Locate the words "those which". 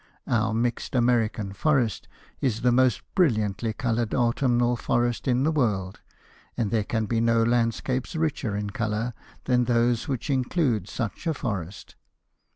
9.65-10.31